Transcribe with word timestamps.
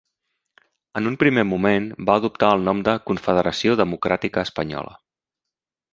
En 1.01 1.09
un 1.09 1.17
primer 1.23 1.43
moment 1.49 1.91
va 2.11 2.15
adoptar 2.21 2.49
el 2.57 2.65
nom 2.69 2.81
de 2.89 2.97
Confederació 3.11 3.79
Democràtica 3.83 4.49
Espanyola. 4.51 4.99